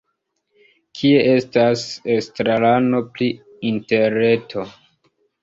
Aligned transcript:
Kie 0.99 1.19
estas 1.33 1.83
estrarano 2.15 3.03
pri 3.13 3.29
interreto? 3.75 4.67